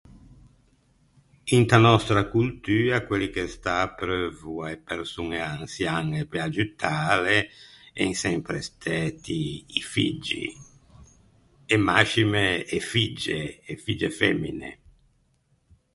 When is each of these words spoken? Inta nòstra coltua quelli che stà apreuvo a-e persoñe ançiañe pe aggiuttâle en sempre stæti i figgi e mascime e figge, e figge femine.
Inta 1.57 1.77
nòstra 1.85 2.21
coltua 2.33 2.97
quelli 3.07 3.27
che 3.35 3.43
stà 3.55 3.73
apreuvo 3.87 4.53
a-e 4.65 4.77
persoñe 4.89 5.39
ançiañe 5.55 6.19
pe 6.31 6.37
aggiuttâle 6.45 7.37
en 8.03 8.11
sempre 8.23 8.57
stæti 8.69 9.41
i 9.79 9.81
figgi 9.93 10.45
e 11.73 11.75
mascime 11.89 12.45
e 12.75 12.77
figge, 12.91 13.41
e 13.71 13.73
figge 13.83 14.09
femine. 14.19 14.69